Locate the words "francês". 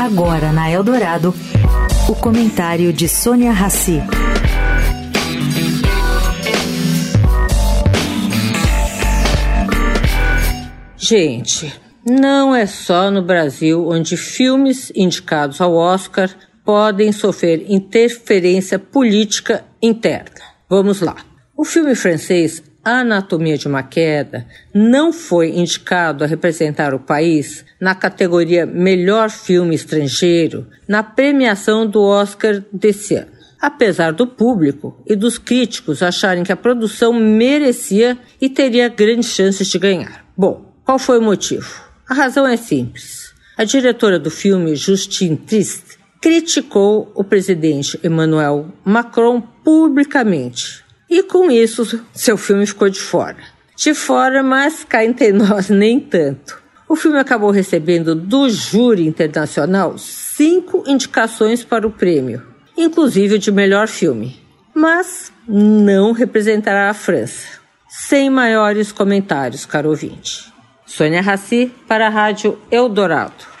21.94-22.60